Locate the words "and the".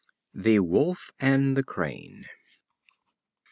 1.19-1.61